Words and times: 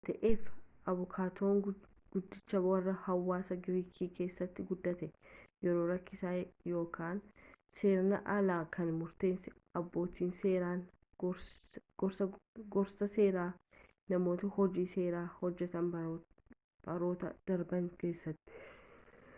waan 0.03 0.09
kana 0.13 0.21
ta'eef 0.21 0.45
abukaatoon 0.91 1.57
guddichi 2.11 2.59
warra 2.67 2.93
hawaasa 3.07 3.57
giriik 3.67 3.91
keessattin 4.19 4.67
guddate 4.69 5.09
yeroo 5.67 5.83
rakkisaa 5.91 6.31
yakka 6.73 7.09
seeraan 7.81 8.25
alaa 8.37 8.59
kan 8.77 8.89
murteessan 9.01 9.59
abbootii 9.83 10.29
seeraan 10.41 10.81
gorsaa 12.73 13.11
seeraa 13.17 13.47
namoota 14.15 14.51
hojii 14.61 14.87
seeraa 14.99 15.25
hojjetan 15.41 15.95
baroota 15.97 17.35
darban 17.51 17.91
keessatti 18.05 18.61